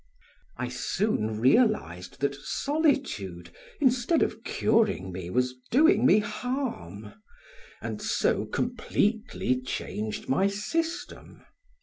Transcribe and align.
I 0.57 0.67
soon 0.69 1.39
realized 1.39 2.21
that 2.21 2.33
solitude 2.33 3.51
instead 3.79 4.23
of 4.23 4.43
curing 4.43 5.11
me 5.11 5.29
was 5.29 5.53
doing 5.69 6.07
me 6.07 6.17
harm, 6.17 7.13
and 7.83 8.01
so 8.01 8.45
completely 8.45 9.61
changed 9.61 10.27
my 10.27 10.47
system. 10.47 11.45